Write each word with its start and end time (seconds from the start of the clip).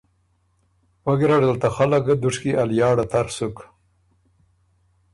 پۀ 1.03 1.11
ګیرډه 1.19 1.47
ل 1.49 1.55
ته 1.61 1.69
خلق 1.75 2.01
ګۀ 2.07 2.15
دُشکی 2.21 2.51
ا 2.61 2.63
لیاړه 2.69 3.05
تر 3.11 3.27
سُک، 3.35 3.57